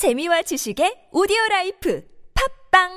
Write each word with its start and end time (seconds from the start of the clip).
재미와 0.00 0.40
지식의 0.40 1.12
오디오 1.12 1.36
라이프 1.50 2.02
팝빵 2.72 2.88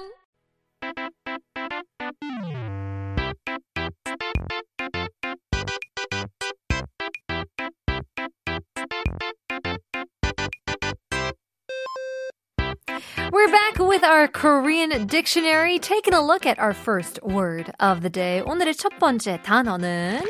We're 13.34 13.52
back 13.52 13.80
with 13.80 14.06
our 14.06 14.30
Korean 14.30 15.06
dictionary, 15.06 15.80
taking 15.80 16.14
a 16.14 16.22
look 16.22 16.46
at 16.46 16.58
our 16.58 16.72
first 16.72 17.20
word 17.22 17.70
of 17.82 18.00
the 18.00 18.10
day. 18.10 18.42
오늘의 18.48 18.76
첫 18.76 18.98
번째 19.00 19.42
단어는 19.44 20.22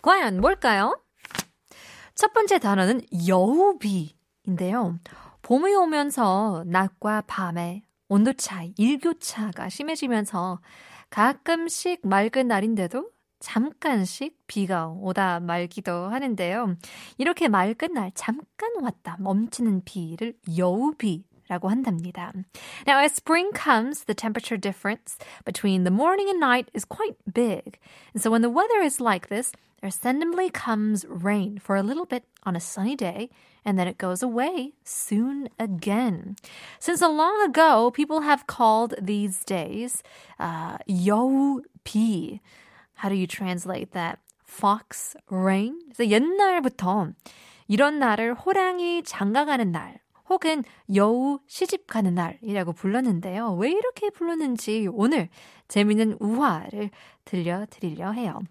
과연 0.00 0.40
뭘까요? 0.40 0.96
첫 2.14 2.32
번째 2.32 2.58
단어는 2.58 3.02
여우비인데요. 3.28 4.96
봄이 5.42 5.74
오면서 5.74 6.64
낮과 6.66 7.22
밤의 7.26 7.82
온도 8.08 8.32
차이, 8.32 8.74
일교차가 8.76 9.68
심해지면서 9.68 10.60
가끔씩 11.10 12.06
맑은 12.06 12.48
날인데도 12.48 13.10
잠깐씩 13.40 14.46
비가 14.46 14.88
오다 14.88 15.40
말기도 15.40 15.92
하는데요. 15.92 16.76
이렇게 17.18 17.48
맑은 17.48 17.92
날 17.92 18.12
잠깐 18.14 18.70
왔다 18.80 19.16
멈추는 19.18 19.82
비를 19.84 20.34
여우비 20.56 21.24
라고 21.49 21.69
한답니다. 21.69 22.33
Now, 22.85 22.99
as 22.99 23.13
spring 23.13 23.51
comes, 23.53 24.03
the 24.03 24.13
temperature 24.13 24.57
difference 24.57 25.17
between 25.45 25.85
the 25.85 25.91
morning 25.91 26.29
and 26.29 26.39
night 26.39 26.69
is 26.73 26.83
quite 26.83 27.15
big. 27.31 27.79
And 28.13 28.21
so 28.21 28.29
when 28.29 28.41
the 28.41 28.49
weather 28.49 28.81
is 28.83 28.99
like 28.99 29.29
this, 29.29 29.53
there 29.81 29.91
suddenly 29.91 30.49
comes 30.49 31.05
rain 31.07 31.59
for 31.59 31.75
a 31.75 31.83
little 31.83 32.05
bit 32.05 32.23
on 32.43 32.55
a 32.55 32.59
sunny 32.59 32.95
day, 32.95 33.29
and 33.63 33.77
then 33.77 33.87
it 33.87 33.97
goes 33.97 34.23
away 34.23 34.73
soon 34.83 35.49
again. 35.59 36.35
Since 36.79 37.01
a 37.01 37.07
long 37.07 37.41
ago, 37.43 37.91
people 37.91 38.21
have 38.21 38.47
called 38.47 38.95
these 38.99 39.45
days 39.45 40.01
uh, 40.39 40.77
여우비. 40.89 42.39
How 42.95 43.09
do 43.09 43.15
you 43.15 43.27
translate 43.27 43.93
that? 43.93 44.19
Fox 44.43 45.15
rain? 45.29 45.79
그래서 45.91 46.09
옛날부터 46.09 47.13
이런 47.67 47.99
날을 47.99 48.33
호랑이 48.33 49.03
장가가는 49.03 49.71
날, 49.71 49.99
혹은 50.29 50.63
여우 50.93 51.39
시집 51.47 51.87
가는 51.87 52.13
날이라고 52.13 52.73
불렀는데요. 52.73 53.53
왜 53.53 53.71
이렇게 53.71 54.09
불렀는지 54.09 54.87
오늘 54.91 55.29
재미있는 55.67 56.17
우화를 56.19 56.89
들려드리려 57.25 58.11
해요. 58.11 58.41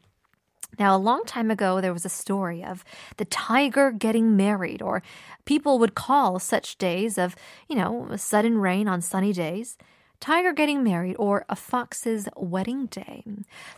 Now, 0.79 0.95
a 0.95 0.99
long 0.99 1.25
time 1.25 1.51
ago, 1.51 1.81
there 1.81 1.93
was 1.93 2.05
a 2.05 2.11
story 2.11 2.63
of 2.63 2.85
the 3.17 3.25
tiger 3.25 3.91
getting 3.91 4.37
married, 4.37 4.83
or 4.83 5.03
people 5.47 5.79
would 5.79 5.95
call 5.95 6.39
such 6.39 6.77
days 6.77 7.17
of, 7.17 7.35
you 7.69 7.77
know, 7.77 8.09
sudden 8.17 8.59
rain 8.59 8.87
on 8.87 9.01
sunny 9.01 9.33
days, 9.33 9.79
tiger 10.21 10.53
getting 10.53 10.83
married, 10.83 11.17
or 11.19 11.47
a 11.49 11.57
fox's 11.57 12.29
wedding 12.37 12.87
day. 12.87 13.25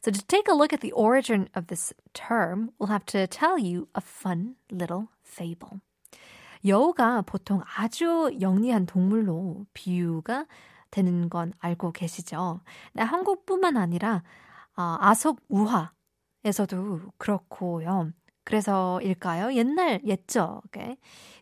So, 0.02 0.10
to 0.10 0.26
take 0.26 0.48
a 0.48 0.54
look 0.54 0.72
at 0.72 0.80
the 0.80 0.92
origin 0.92 1.48
of 1.54 1.68
this 1.68 1.92
term, 2.14 2.72
we'll 2.78 2.88
have 2.88 3.06
to 3.06 3.28
tell 3.28 3.58
you 3.58 3.88
a 3.94 4.00
fun 4.00 4.56
little 4.72 5.10
fable. 5.22 5.80
여우가 6.65 7.23
보통 7.23 7.61
아주 7.77 8.35
영리한 8.39 8.85
동물로 8.85 9.65
비유가 9.73 10.45
되는 10.91 11.29
건 11.29 11.53
알고 11.59 11.91
계시죠? 11.91 12.61
네, 12.93 13.03
한국뿐만 13.03 13.77
아니라 13.77 14.23
어, 14.75 14.97
아섭 14.99 15.37
우화에서도 15.49 17.01
그렇고요. 17.17 18.11
그래서일까요? 18.43 19.53
옛날 19.53 20.01
옛적에 20.05 20.97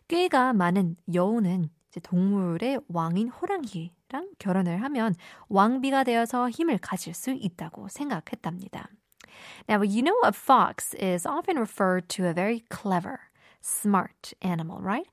꾀가 0.08 0.52
많은 0.52 0.96
여우는 1.12 1.70
이제 1.88 2.00
동물의 2.00 2.80
왕인 2.88 3.28
호랑이랑 3.28 4.32
결혼을 4.38 4.82
하면 4.82 5.14
왕비가 5.48 6.04
되어서 6.04 6.48
힘을 6.48 6.78
가질 6.78 7.12
수 7.14 7.30
있다고 7.30 7.88
생각했답니다. 7.88 8.88
Now, 9.68 9.82
you 9.82 10.02
know, 10.02 10.18
a 10.24 10.32
fox 10.32 10.94
is 10.96 11.26
often 11.26 11.58
referred 11.58 12.08
to 12.08 12.26
a 12.26 12.34
very 12.34 12.62
clever, 12.70 13.18
smart 13.61 14.33
animal, 14.41 14.79
right? 14.81 15.07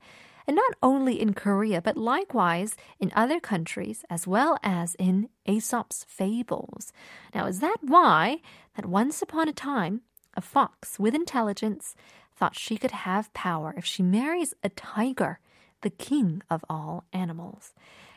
And 0.47 0.55
not 0.55 0.73
only 0.83 1.19
in 1.19 1.33
Korea, 1.33 1.81
but 1.81 1.97
likewise 1.97 2.75
in 2.99 3.11
other 3.15 3.39
countries, 3.39 4.05
as 4.09 4.27
well 4.27 4.57
as 4.63 4.95
in 4.95 5.29
Aesop's 5.45 6.05
fables. 6.07 6.93
Now, 7.33 7.47
is 7.47 7.59
that 7.61 7.77
why 7.81 8.41
that 8.75 8.85
once 8.85 9.21
upon 9.21 9.47
a 9.47 9.53
time, 9.53 10.01
a 10.35 10.41
fox 10.41 10.99
with 10.99 11.15
intelligence 11.15 11.95
thought 12.35 12.55
she 12.55 12.77
could 12.77 12.91
have 12.91 13.33
power 13.33 13.73
if 13.77 13.85
she 13.85 14.03
marries 14.03 14.53
a 14.63 14.69
tiger, 14.69 15.39
the 15.81 15.89
king 15.89 16.43
of 16.49 16.63
all 16.69 17.05
animals? 17.11 17.73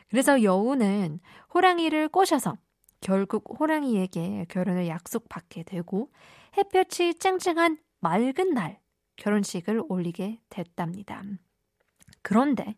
그래서 0.09 0.41
여우는 0.41 1.19
호랑이를 1.53 2.09
꼬셔서 2.09 2.57
결국 3.01 3.45
호랑이에게 3.59 4.45
결혼을 4.49 4.87
약속받게 4.87 5.63
되고 5.63 6.11
햇볕이 6.57 7.15
쨍쨍한 7.15 7.77
맑은 8.01 8.53
날 8.53 8.79
결혼식을 9.16 9.82
올리게 9.88 10.40
됐답니다. 10.48 11.22
그런데 12.22 12.74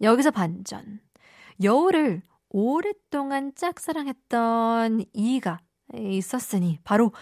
여기서 0.00 0.30
반전. 0.30 1.00
여우를 1.62 2.22
오랫동안 2.50 3.54
짝사랑했던 3.54 5.04
이가 5.12 5.60
있었으니 5.94 6.78
바로 6.84 7.12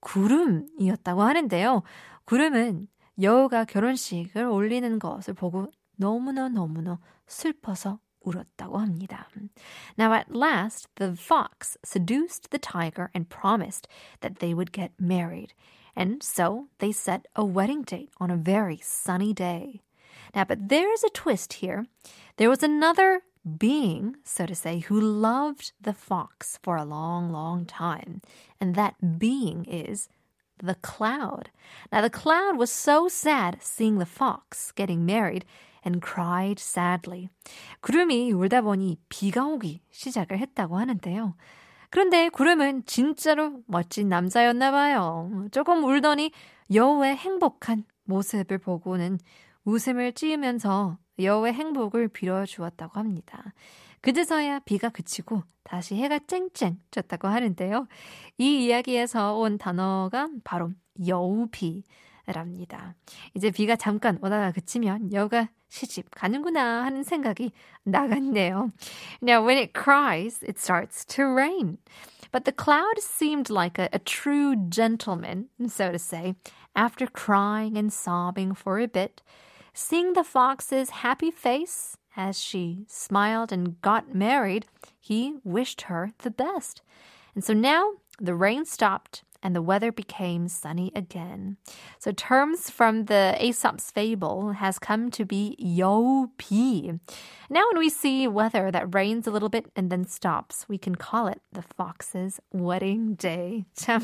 구름이었다고 0.00 1.22
하는데요. 1.22 1.82
구름은 2.24 2.88
여우가 3.20 3.64
결혼식을 3.64 4.44
올리는 4.44 4.98
것을 4.98 5.34
보고 5.34 5.66
너무나 5.96 6.48
너무나 6.48 6.98
슬퍼서 7.26 7.98
울었다고 8.20 8.78
합니다. 8.78 9.28
Now 9.98 10.14
at 10.14 10.26
last 10.30 10.88
the 10.96 11.12
fox 11.12 11.78
seduced 11.84 12.50
the 12.50 12.60
tiger 12.60 13.08
and 13.14 13.28
promised 13.28 13.88
that 14.20 14.40
they 14.40 14.54
would 14.54 14.72
get 14.72 14.92
married. 15.00 15.54
And 15.95 16.21
so 16.21 16.67
they 16.79 16.91
set 16.91 17.27
a 17.35 17.45
wedding 17.45 17.83
date 17.83 18.09
on 18.19 18.29
a 18.29 18.35
very 18.35 18.79
sunny 18.81 19.33
day. 19.33 19.81
Now, 20.33 20.43
but 20.43 20.67
there's 20.67 21.03
a 21.03 21.09
twist 21.09 21.53
here. 21.53 21.85
There 22.37 22.49
was 22.49 22.63
another 22.63 23.21
being, 23.57 24.17
so 24.23 24.45
to 24.45 24.55
say, 24.55 24.79
who 24.79 24.99
loved 24.99 25.71
the 25.79 25.93
fox 25.93 26.59
for 26.61 26.75
a 26.75 26.83
long, 26.83 27.31
long 27.31 27.65
time. 27.65 28.21
And 28.59 28.75
that 28.75 29.19
being 29.19 29.65
is 29.65 30.09
the 30.57 30.75
cloud. 30.75 31.49
Now, 31.91 32.01
the 32.01 32.09
cloud 32.09 32.57
was 32.57 32.71
so 32.71 33.07
sad 33.07 33.59
seeing 33.61 33.99
the 33.99 34.05
fox 34.05 34.71
getting 34.71 35.05
married 35.05 35.45
and 35.83 36.01
cried 36.01 36.59
sadly. 36.59 37.29
구름이 37.81 38.33
울다 38.33 38.61
보니 38.61 38.97
비가 39.07 39.45
오기 39.45 39.81
시작을 39.91 40.39
했다고 40.39 40.77
하는데요. 40.77 41.35
그런데 41.90 42.28
구름은 42.28 42.84
진짜로 42.86 43.62
멋진 43.66 44.08
남자였나 44.08 44.70
봐요. 44.70 45.48
조금 45.50 45.84
울더니 45.84 46.32
여우의 46.72 47.16
행복한 47.16 47.84
모습을 48.04 48.58
보고는 48.58 49.18
웃음을 49.64 50.12
찌으면서 50.12 50.98
여우의 51.18 51.52
행복을 51.52 52.08
빌어주었다고 52.08 52.98
합니다. 52.98 53.52
그제서야 54.00 54.60
비가 54.60 54.88
그치고 54.88 55.42
다시 55.62 55.94
해가 55.96 56.20
쨍쨍 56.26 56.78
졌다고 56.90 57.28
하는데요. 57.28 57.86
이 58.38 58.64
이야기에서 58.64 59.36
온 59.36 59.58
단어가 59.58 60.28
바로 60.42 60.70
여우비 61.06 61.84
랍니다. 62.29 62.95
이제 63.33 63.51
비가 63.51 63.75
잠깐 63.75 64.17
오다가 64.21 64.51
그치면 64.51 65.13
여우가 65.13 65.49
시집 65.69 66.09
가는구나 66.11 66.83
하는 66.83 67.03
생각이 67.03 67.51
나갔네요. 67.83 68.71
Now, 69.21 69.45
when 69.45 69.57
it 69.57 69.73
cries, 69.73 70.41
it 70.41 70.57
starts 70.57 71.05
to 71.15 71.25
rain. 71.25 71.77
But 72.31 72.45
the 72.45 72.51
cloud 72.51 72.99
seemed 72.99 73.49
like 73.49 73.79
a, 73.79 73.89
a 73.93 73.99
true 73.99 74.55
gentleman, 74.55 75.49
so 75.67 75.91
to 75.91 75.99
say, 75.99 76.35
after 76.75 77.07
crying 77.07 77.77
and 77.77 77.91
sobbing 77.91 78.53
for 78.53 78.79
a 78.79 78.87
bit. 78.87 79.21
Seeing 79.73 80.13
the 80.13 80.23
fox's 80.23 81.01
happy 81.01 81.31
face 81.31 81.97
as 82.15 82.39
she 82.39 82.85
smiled 82.87 83.51
and 83.51 83.79
got 83.81 84.15
married, 84.15 84.65
he 84.99 85.35
wished 85.43 85.83
her 85.83 86.11
the 86.19 86.31
best. 86.31 86.81
And 87.35 87.43
so 87.43 87.53
now 87.53 87.91
the 88.19 88.35
rain 88.35 88.65
stopped 88.65 89.23
and 89.43 89.55
the 89.55 89.61
weather 89.61 89.91
became 89.91 90.47
sunny 90.47 90.91
again. 90.95 91.57
So 91.99 92.11
terms 92.11 92.69
from 92.69 93.05
the 93.05 93.37
Aesop's 93.39 93.91
fable 93.91 94.53
has 94.53 94.79
come 94.79 95.11
to 95.11 95.23
be 95.23 95.55
여우비. 95.61 96.99
Now 97.49 97.63
when 97.71 97.77
we 97.77 97.89
see 97.89 98.27
weather 98.27 98.71
that 98.71 98.95
rains 98.95 99.27
a 99.27 99.31
little 99.31 99.49
bit 99.49 99.71
and 99.75 99.91
then 99.91 100.05
stops, 100.05 100.65
we 100.67 100.77
can 100.77 100.95
call 100.95 101.27
it 101.27 101.41
the 101.51 101.61
fox's 101.61 102.39
wedding 102.51 103.13
day. 103.13 103.65
참 103.75 104.01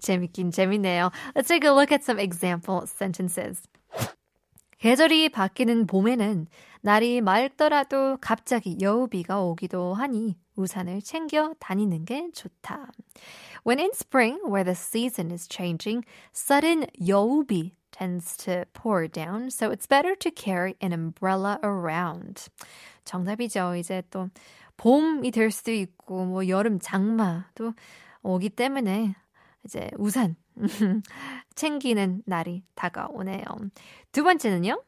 재밌긴 0.00 0.52
재밌네요. 0.52 1.12
Let's 1.34 1.48
take 1.48 1.64
a 1.64 1.72
look 1.72 1.92
at 1.92 2.04
some 2.04 2.18
example 2.18 2.86
sentences. 2.86 3.62
계절이 4.85 5.29
바뀌는 5.29 5.87
봄에는 5.87 6.45
날이 6.81 7.19
맑더라도 7.19 8.19
갑자기 8.21 8.77
여우비가 8.79 9.41
오기도 9.41 9.95
하니 9.95 10.37
우산을 10.55 11.01
챙겨 11.01 11.55
다니는 11.59 12.05
게 12.05 12.29
좋다. 12.31 12.91
When 13.65 13.79
in 13.79 13.89
spring, 13.95 14.39
where 14.45 14.63
the 14.63 14.75
season 14.75 15.31
is 15.31 15.47
changing, 15.49 16.05
sudden 16.35 16.85
여우비 17.01 17.71
tends 17.89 18.37
to 18.45 18.65
pour 18.73 19.07
down, 19.07 19.47
so 19.47 19.71
it's 19.71 19.87
better 19.87 20.15
to 20.19 20.29
carry 20.29 20.75
an 20.83 20.93
umbrella 20.93 21.57
around. 21.63 22.45
정답이죠. 23.05 23.73
이제 23.77 24.03
또 24.11 24.29
봄이 24.77 25.31
될 25.31 25.49
수도 25.49 25.71
있고 25.71 26.25
뭐 26.25 26.47
여름 26.47 26.77
장마도 26.77 27.73
오기 28.21 28.49
때문에 28.49 29.15
이제 29.65 29.89
우산 29.97 30.35
챙기는 31.55 32.23
날이 32.25 32.63
다가오네요. 32.75 33.43
두 34.11 34.23
번째는요. 34.23 34.81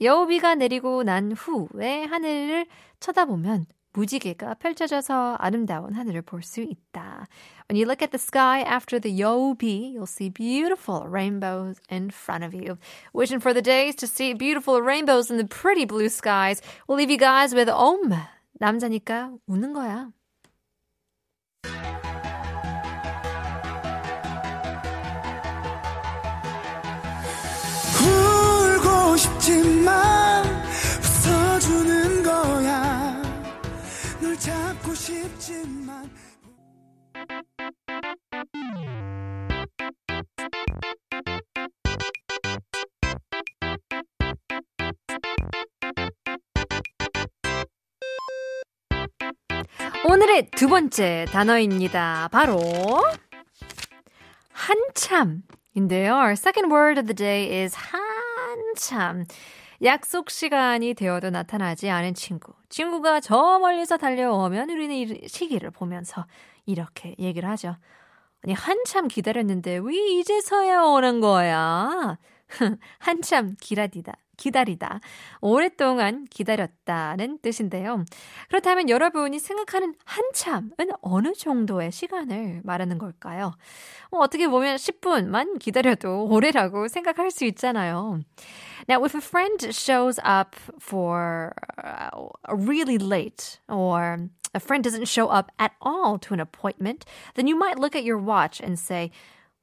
여우비가 0.00 0.54
내리고 0.56 1.02
난 1.02 1.32
후에 1.32 2.04
하늘을 2.04 2.66
쳐다보면 3.00 3.66
무지개가 3.94 4.54
펼쳐져서 4.54 5.36
아름다운 5.38 5.94
하늘을 5.94 6.20
볼 6.20 6.42
수 6.42 6.60
있다. 6.60 7.26
When 7.70 7.80
you 7.80 7.86
look 7.86 8.02
at 8.02 8.10
the 8.10 8.20
sky 8.20 8.60
after 8.60 9.00
the 9.00 9.10
Yobi, 9.10 9.94
you'll 9.94 10.04
see 10.04 10.28
beautiful 10.28 11.08
rainbows 11.08 11.80
in 11.90 12.10
front 12.10 12.44
of 12.44 12.52
you. 12.54 12.76
Wishing 13.14 13.40
for 13.40 13.54
the 13.54 13.62
days 13.62 13.96
to 13.96 14.06
see 14.06 14.34
beautiful 14.34 14.82
rainbows 14.82 15.30
in 15.30 15.38
the 15.38 15.48
pretty 15.48 15.86
blue 15.86 16.10
skies. 16.10 16.60
We'll 16.86 16.98
leave 16.98 17.10
you 17.10 17.16
guys 17.16 17.54
with 17.54 17.70
Om. 17.72 18.12
남자니까 18.60 19.32
우는 19.48 19.72
거야. 19.72 20.10
싶지만 29.46 30.44
웃어주는 31.24 32.22
거야 32.24 33.22
널 34.20 34.36
잡고 34.36 34.92
싶지만 34.92 36.10
오늘의 50.08 50.50
두 50.50 50.68
번째 50.68 51.26
단어입니다. 51.30 52.28
바로 52.32 52.58
한참인데요. 54.52 56.14
Our 56.14 56.32
second 56.32 56.72
word 56.72 56.98
of 56.98 57.06
the 57.06 57.14
day 57.14 57.62
is 57.62 57.76
한 57.76 58.05
참. 58.76 59.24
약속 59.82 60.30
시간이 60.30 60.94
되어도 60.94 61.30
나타나지 61.30 61.90
않은 61.90 62.14
친구. 62.14 62.54
친구가 62.68 63.20
저 63.20 63.58
멀리서 63.58 63.96
달려오면 63.96 64.70
우리는 64.70 64.94
이 64.94 65.28
시기를 65.28 65.70
보면서 65.70 66.26
이렇게 66.64 67.14
얘기를 67.18 67.48
하죠. 67.50 67.76
아니, 68.44 68.54
한참 68.54 69.08
기다렸는데 69.08 69.78
왜 69.82 69.94
이제서야 69.94 70.82
오는 70.82 71.20
거야? 71.20 72.18
한참 72.98 73.56
기다리다. 73.60 74.14
기다리다. 74.36 75.00
오랫동안 75.40 76.24
기다렸다는 76.30 77.38
뜻인데요. 77.42 78.04
그렇다면 78.48 78.88
여러분이 78.88 79.38
생각하는 79.38 79.94
한참은 80.04 80.70
어느 81.00 81.32
정도의 81.32 81.92
시간을 81.92 82.62
말하는 82.64 82.98
걸까요? 82.98 83.52
어, 84.10 84.18
어떻게 84.18 84.48
보면 84.48 84.76
10분만 84.76 85.58
기다려도 85.58 86.26
오래라고 86.26 86.88
생각할 86.88 87.30
수 87.30 87.44
있잖아요. 87.46 88.20
Now, 88.88 89.04
if 89.04 89.14
a 89.14 89.20
friend 89.20 89.74
shows 89.74 90.20
up 90.24 90.54
for 90.80 91.54
uh, 91.82 92.10
really 92.48 92.98
late 92.98 93.58
or 93.68 94.28
a 94.54 94.60
friend 94.60 94.82
doesn't 94.82 95.08
show 95.08 95.28
up 95.28 95.50
at 95.58 95.72
all 95.80 96.18
to 96.18 96.34
an 96.34 96.40
appointment, 96.40 97.04
then 97.34 97.46
you 97.46 97.56
might 97.56 97.78
look 97.78 97.96
at 97.96 98.04
your 98.04 98.18
watch 98.18 98.60
and 98.60 98.78
say, 98.78 99.10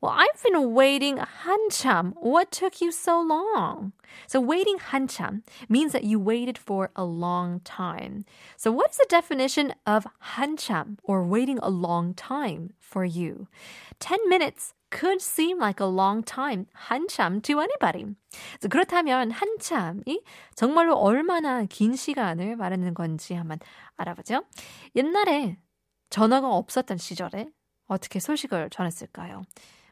well, 0.02 0.14
I've 0.16 0.42
been 0.44 0.74
waiting 0.74 1.18
한참. 1.18 2.14
What 2.20 2.52
took 2.52 2.80
you 2.80 2.92
so 2.92 3.20
long? 3.20 3.92
So 4.28 4.40
waiting 4.40 4.78
한참 4.78 5.42
means 5.68 5.92
that 5.92 6.04
you 6.04 6.20
waited 6.20 6.56
for 6.56 6.90
a 6.94 7.04
long 7.04 7.60
time. 7.64 8.24
So 8.56 8.70
what 8.70 8.90
is 8.90 8.98
the 8.98 9.06
definition 9.08 9.74
of 9.86 10.06
한참 10.36 10.98
or 11.02 11.24
waiting 11.24 11.58
a 11.62 11.68
long 11.68 12.14
time 12.14 12.74
for 12.78 13.04
you? 13.04 13.48
10 13.98 14.28
minutes 14.28 14.72
could 14.90 15.20
seem 15.20 15.58
like 15.58 15.80
a 15.80 15.86
long 15.86 16.22
time, 16.22 16.66
한참 16.88 17.42
to 17.42 17.60
anybody. 17.60 18.14
So 18.62 18.68
그렇다면 18.68 19.32
한참이 19.32 20.22
정말로 20.54 20.94
얼마나 20.94 21.64
긴 21.64 21.96
시간을 21.96 22.54
말하는 22.54 22.94
건지 22.94 23.34
한번 23.34 23.58
알아보죠. 23.96 24.44
옛날에 24.94 25.58
전화가 26.10 26.48
없었던 26.48 26.98
시절에 26.98 27.48
어떻게 27.88 28.20
소식을 28.20 28.70
전했을까요? 28.70 29.42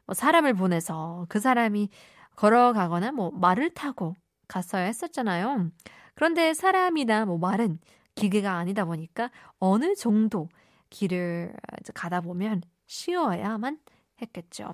뭐 0.05 0.13
사람을 0.13 0.53
보내서 0.53 1.25
그 1.29 1.39
사람이 1.39 1.89
걸어가거나 2.35 3.11
뭐 3.11 3.31
말을 3.31 3.71
타고 3.71 4.15
갔어야 4.47 4.83
했었잖아요. 4.83 5.71
그런데 6.15 6.53
사람이나 6.53 7.25
뭐 7.25 7.37
말은 7.37 7.79
기계가 8.15 8.53
아니다 8.53 8.85
보니까 8.85 9.31
어느 9.59 9.95
정도 9.95 10.49
길을 10.89 11.53
가다 11.93 12.21
보면 12.21 12.61
쉬어야만 12.87 13.79
했겠죠. 14.21 14.71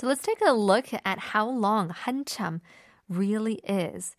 So 0.00 0.08
let's 0.08 0.22
take 0.22 0.40
a 0.42 0.52
look 0.52 0.92
at 0.94 1.34
how 1.34 1.50
long 1.50 1.90
한참 1.90 2.60
really 3.08 3.60
is. 3.64 4.16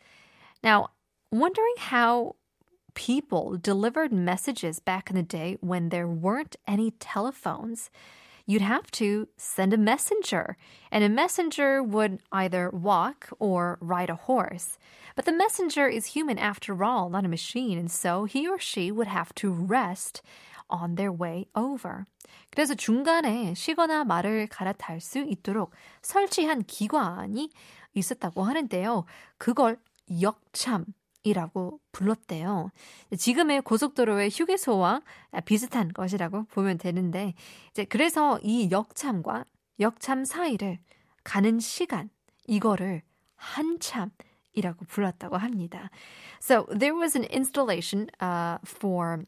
Now, 0.63 0.89
wondering 1.31 1.75
how 1.77 2.35
people 2.93 3.57
delivered 3.57 4.11
messages 4.11 4.79
back 4.79 5.09
in 5.09 5.15
the 5.15 5.23
day 5.23 5.57
when 5.61 5.89
there 5.89 6.07
weren't 6.07 6.55
any 6.67 6.91
telephones. 6.99 7.89
you'd 8.48 8.62
have 8.62 8.90
to 8.92 9.28
send 9.36 9.72
a 9.72 9.78
messenger, 9.78 10.56
and 10.90 11.02
a 11.02 11.08
messenger 11.08 11.82
would 11.82 12.20
either 12.32 12.70
walk 12.70 13.28
or 13.38 13.78
ride 13.80 14.10
a 14.10 14.16
horse. 14.16 14.78
But 15.16 15.24
the 15.24 15.32
messenger 15.32 15.88
is 15.88 16.06
human 16.06 16.38
after 16.38 16.82
all, 16.84 17.08
not 17.08 17.24
a 17.24 17.28
machine, 17.28 17.78
and 17.78 17.90
so 17.90 18.24
he 18.24 18.48
or 18.48 18.58
she 18.58 18.90
would 18.90 19.06
have 19.06 19.34
to 19.36 19.50
rest 19.50 20.22
on 20.68 20.96
their 20.96 21.12
way 21.12 21.46
over. 21.54 22.06
그래서 22.50 22.74
중간에 22.74 23.54
쉬거나 23.54 24.04
말을 24.04 24.48
갈아탈 24.48 25.00
수 25.00 25.18
있도록 25.18 25.72
설치한 26.02 26.64
기관이 26.64 27.50
있었다고 27.94 28.42
하는데요. 28.42 29.04
그걸 29.38 29.78
역참 30.20 30.86
이라고 31.23 31.79
불렀대요. 31.91 32.71
지금의 33.17 33.61
고속도로의 33.61 34.29
휴게소와 34.29 35.01
비슷한 35.45 35.89
것이라고 35.89 36.45
보면 36.45 36.77
되는데, 36.77 37.33
이제 37.71 37.85
그래서 37.85 38.39
이 38.41 38.69
역참과 38.71 39.45
역참 39.79 40.25
사이를 40.25 40.79
가는 41.23 41.59
시간, 41.59 42.09
이거를 42.47 43.01
한참 43.35 44.11
이라고 44.53 44.85
불렀다고 44.85 45.37
합니다. 45.37 45.89
So 46.41 46.65
there 46.71 46.95
was 46.95 47.15
an 47.15 47.25
installation 47.25 48.09
uh, 48.21 48.57
for 48.65 49.25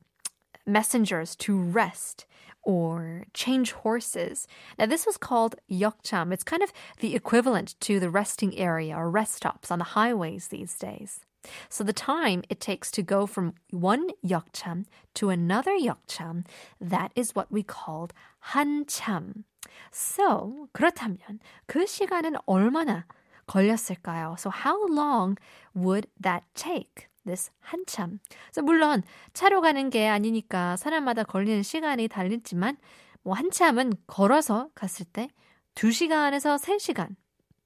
messengers 0.66 1.36
to 1.38 1.56
rest 1.56 2.26
or 2.64 3.26
change 3.34 3.72
horses. 3.72 4.48
Now, 4.78 4.86
this 4.86 5.06
was 5.06 5.18
called 5.18 5.56
역참. 5.70 6.32
It's 6.32 6.44
kind 6.44 6.64
of 6.64 6.72
the 7.00 7.16
equivalent 7.16 7.80
to 7.82 8.00
the 8.00 8.10
resting 8.10 8.58
area 8.58 8.96
or 8.96 9.10
rest 9.10 9.36
stops 9.36 9.72
on 9.72 9.80
the 9.80 9.96
highways 9.96 10.50
these 10.50 10.78
days. 10.78 11.22
So 11.70 11.84
the 11.84 11.94
time 11.94 12.44
it 12.50 12.60
takes 12.60 12.92
to 12.92 13.04
go 13.04 13.26
from 13.26 13.54
one 13.72 14.10
역참 14.24 14.86
to 15.16 15.30
another 15.30 15.78
역참, 15.78 16.46
that 16.80 17.12
is 17.16 17.34
what 17.36 17.52
we 17.52 17.64
called 17.64 18.14
한참. 18.54 19.44
So 19.92 20.68
그렇다면 20.74 21.40
그 21.68 21.86
시간은 21.86 22.36
얼마나 22.46 23.06
걸렸을까요? 23.48 24.36
So 24.38 24.50
how 24.50 24.86
long 24.88 25.38
would 25.76 26.08
that 26.22 26.46
take? 26.54 27.08
This 27.26 27.52
한참. 27.60 28.20
So 28.52 28.64
물론 28.64 29.04
차로 29.34 29.62
가는 29.62 29.90
게 29.92 30.08
아니니까 30.08 30.76
사람마다 30.78 31.24
걸리는 31.24 31.62
시간이 31.62 32.08
다르지만 32.08 32.78
뭐 33.22 33.36
한참은 33.36 33.94
걸어서 34.08 34.70
갔을 34.74 35.06
때 35.06 35.30
2시간에서 35.76 36.58
3시간 36.60 37.16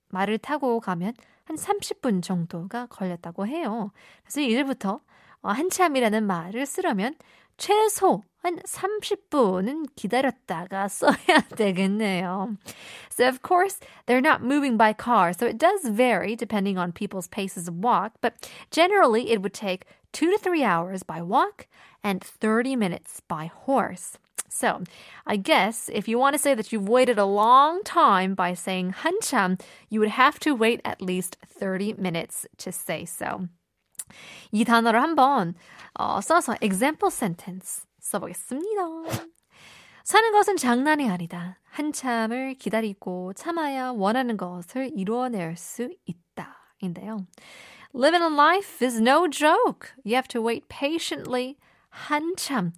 말을 0.09 0.37
타고 0.39 0.79
가면 0.79 1.13
한 1.45 1.55
30분 1.55 2.21
정도가 2.21 2.87
걸렸다고 2.87 3.47
해요. 3.47 3.91
그래서 4.23 4.41
이제부터 4.41 4.99
한참이라는 5.41 6.25
말을 6.25 6.65
쓰려면 6.65 7.15
최소 7.57 8.23
한 8.41 8.57
30분은 8.57 9.87
기다렸다가 9.95 10.87
써야 10.87 11.41
되겠네요. 11.55 12.57
So 13.09 13.27
of 13.27 13.39
course, 13.41 13.79
they're 14.05 14.19
not 14.19 14.41
moving 14.41 14.77
by 14.77 14.93
car, 14.93 15.33
so 15.33 15.45
it 15.47 15.57
does 15.57 15.87
vary 15.87 16.35
depending 16.35 16.77
on 16.77 16.91
people's 16.91 17.27
paces 17.29 17.67
of 17.67 17.83
walk, 17.83 18.13
but 18.21 18.33
generally 18.71 19.31
it 19.31 19.41
would 19.41 19.53
take 19.53 19.85
2 20.11 20.31
to 20.31 20.37
3 20.37 20.63
hours 20.63 21.03
by 21.03 21.21
walk 21.21 21.67
and 22.03 22.23
30 22.23 22.75
minutes 22.75 23.21
by 23.27 23.45
horse. 23.45 24.17
So, 24.48 24.82
I 25.26 25.36
guess 25.36 25.88
if 25.92 26.08
you 26.08 26.18
want 26.18 26.34
to 26.34 26.38
say 26.38 26.54
that 26.54 26.72
you've 26.72 26.88
waited 26.88 27.18
a 27.18 27.24
long 27.24 27.82
time 27.84 28.34
by 28.34 28.52
saying 28.54 28.92
한참, 28.92 29.58
you 29.88 30.00
would 30.00 30.10
have 30.10 30.40
to 30.40 30.54
wait 30.54 30.80
at 30.84 31.00
least 31.00 31.36
30 31.46 31.94
minutes 31.98 32.46
to 32.58 32.72
say 32.72 33.04
so. 33.04 33.48
이 34.52 34.64
단어를 34.64 35.00
한번 35.00 35.54
어, 35.94 36.20
써서 36.20 36.56
example 36.60 37.10
sentence 37.10 37.86
써보겠습니다. 38.00 39.26
사는 40.04 40.32
것은 40.32 40.56
장난이 40.56 41.08
아니다. 41.08 41.60
한참을 41.70 42.54
기다리고 42.54 43.32
참아야 43.34 43.90
원하는 43.90 44.36
것을 44.36 44.90
이루어낼 44.96 45.56
수 45.56 45.88
있다. 46.06 46.74
인데요. 46.80 47.26
Living 47.94 48.22
a 48.22 48.30
life 48.32 48.84
is 48.84 49.00
no 49.00 49.28
joke. 49.28 49.90
You 50.04 50.14
have 50.14 50.28
to 50.28 50.42
wait 50.42 50.68
patiently, 50.68 51.56
한참, 51.90 52.72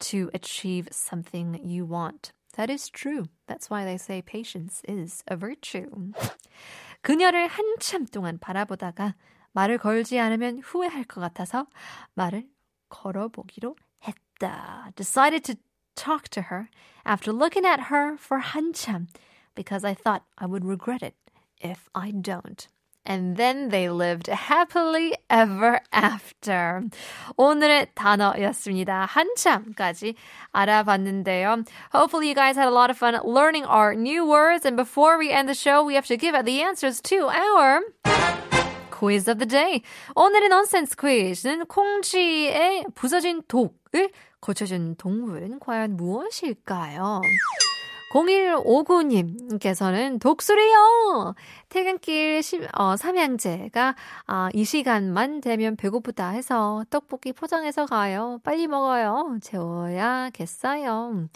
to 0.00 0.30
achieve 0.34 0.88
something 0.90 1.60
you 1.62 1.84
want. 1.84 2.32
That 2.56 2.70
is 2.70 2.88
true. 2.88 3.26
That's 3.46 3.68
why 3.68 3.84
they 3.84 3.96
say 3.96 4.22
patience 4.22 4.82
is 4.86 5.22
a 5.28 5.36
virtue. 5.36 6.12
그녀를 7.02 7.48
한참 7.48 8.06
동안 8.06 8.38
바라보다가 8.38 9.14
말을 9.52 9.78
걸지 9.78 10.18
않으면 10.18 10.60
후회할 10.60 11.04
것 11.04 11.20
같아서 11.20 11.66
말을 12.14 12.48
걸어보기로 12.88 13.76
했다. 14.06 14.90
Decided 14.96 15.44
to 15.44 15.56
talk 15.94 16.28
to 16.30 16.42
her 16.50 16.68
after 17.04 17.32
looking 17.32 17.66
at 17.66 17.88
her 17.90 18.16
for 18.16 18.40
한참 18.40 19.08
because 19.54 19.84
I 19.84 19.94
thought 19.94 20.24
I 20.38 20.46
would 20.46 20.64
regret 20.64 21.02
it 21.02 21.14
if 21.60 21.88
I 21.94 22.10
don't. 22.10 22.68
And 23.08 23.36
then 23.36 23.68
they 23.68 23.90
lived 23.90 24.28
happily 24.28 25.12
ever 25.28 25.80
after. 25.92 26.80
오늘의 27.36 27.88
단어였습니다. 27.94 29.06
한참까지 29.06 30.14
알아봤는데요. 30.52 31.64
Hopefully 31.92 32.28
you 32.28 32.34
guys 32.34 32.56
had 32.56 32.66
a 32.66 32.70
lot 32.70 32.88
of 32.88 32.96
fun 32.96 33.20
learning 33.22 33.66
our 33.66 33.94
new 33.94 34.24
words. 34.24 34.64
And 34.64 34.74
before 34.74 35.18
we 35.18 35.30
end 35.30 35.50
the 35.50 35.54
show, 35.54 35.84
we 35.84 35.96
have 35.96 36.06
to 36.06 36.16
give 36.16 36.34
out 36.34 36.46
the 36.46 36.62
answers 36.62 37.02
to 37.02 37.28
our 37.28 37.82
quiz 38.90 39.28
of 39.28 39.38
the 39.38 39.46
day. 39.46 39.82
오늘의 40.16 40.48
nonsense 40.48 40.96
quiz는 40.96 41.66
콩쥐의 41.66 42.86
부서진 42.94 43.42
독을 43.46 44.08
고쳐준 44.40 44.96
동물은 44.96 45.58
과연 45.60 45.96
무엇일까요? 45.98 47.20
0159님께서는 48.09 50.19
독수리요! 50.19 51.35
퇴근길 51.69 52.41
시, 52.41 52.59
어, 52.77 52.97
삼양제가 52.97 53.95
아, 54.25 54.49
이 54.53 54.63
시간만 54.63 55.41
되면 55.41 55.75
배고프다 55.75 56.29
해서 56.29 56.83
떡볶이 56.89 57.33
포장해서 57.33 57.85
가요. 57.85 58.39
빨리 58.43 58.67
먹어요. 58.67 59.37
재워야겠어요. 59.41 61.27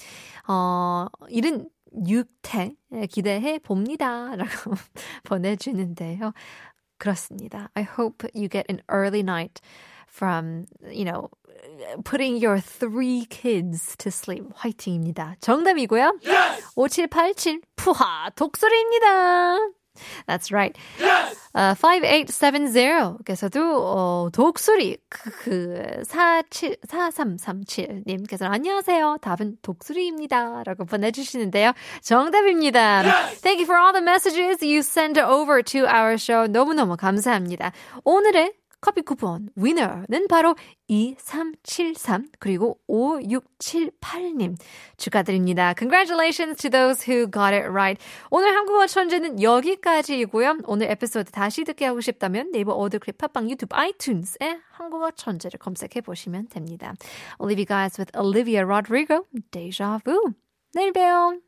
어, 0.48 1.06
이른 1.30 1.70
육태 2.08 2.76
기대해 3.10 3.60
봅니다. 3.60 4.36
라고 4.36 4.74
보내주는데요. 5.24 6.34
그렇습니다. 6.98 7.70
I 7.76 7.84
hope 7.84 8.28
you 8.34 8.50
get 8.50 8.66
an 8.70 8.82
early 8.92 9.20
night 9.20 9.62
from, 10.14 10.66
you 10.92 11.06
know, 11.06 11.30
putting 12.04 12.38
your 12.38 12.60
three 12.60 13.26
kids 13.26 13.96
to 13.98 14.12
sleep. 14.12 14.46
화이팅입니다. 14.56 15.38
정답이고요. 15.42 16.20
Yes! 16.24 16.64
5787 16.76 17.62
푸하 17.76 18.30
독수리입니다. 18.36 19.74
That's 20.28 20.52
right. 20.52 20.76
Yes! 21.00 21.38
Uh, 21.54 21.76
5870께서도 21.76 23.58
어, 23.58 24.30
독수리 24.32 24.98
그, 25.10 25.30
그 25.32 26.04
47, 26.04 26.78
4337님께서 26.88 28.50
안녕하세요. 28.50 29.18
답은 29.22 29.58
독수리입니다. 29.62 30.64
라고 30.64 30.86
보내 30.86 31.12
주시는데요. 31.12 31.74
정답입니다. 32.02 33.04
Yes! 33.04 33.42
Thank 33.42 33.60
you 33.62 33.66
for 33.66 33.80
all 33.80 33.94
the 33.94 34.04
messages 34.04 34.64
you 34.64 34.80
send 34.80 35.20
over 35.20 35.62
to 35.64 35.86
our 35.86 36.14
show. 36.14 36.48
너무너무 36.48 36.98
감사합니다. 36.98 37.72
오늘의 38.04 38.54
커피 38.84 39.02
쿠폰 39.02 39.48
위너는 39.56 40.28
바로 40.28 40.58
2373 40.90 42.28
그리고 42.38 42.82
5678님 42.90 44.58
축하드립니다. 44.98 45.74
Congratulations 45.74 46.62
to 46.62 46.70
those 46.70 47.08
who 47.08 47.32
got 47.32 47.56
it 47.56 47.70
right. 47.70 47.98
오늘 48.30 48.54
한국어 48.54 48.86
천재는 48.86 49.42
여기까지이고요. 49.42 50.58
오늘 50.66 50.92
에피소드 50.92 51.32
다시 51.32 51.64
듣게 51.64 51.86
하고 51.86 52.02
싶다면 52.02 52.52
네이버 52.52 52.74
어드클립 52.74 53.18
팟빵 53.20 53.50
유튜브 53.50 53.74
아이튠즈에 53.74 54.60
한국어 54.72 55.12
천재를 55.12 55.60
검색해 55.60 56.02
보시면 56.02 56.50
됩니다. 56.50 56.94
I'll 57.40 57.48
leave 57.48 57.62
you 57.62 57.66
guys 57.66 57.98
with 57.98 58.12
Olivia 58.18 58.66
Rodrigo, 58.66 59.24
Deja 59.52 60.00
Vu. 60.04 60.34
내일 60.74 60.92
봬요. 60.92 61.40